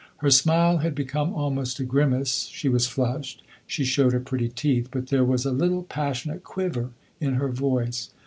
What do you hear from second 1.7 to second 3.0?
a grimace, she was